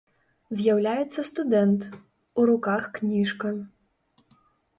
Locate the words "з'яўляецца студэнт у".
0.61-2.47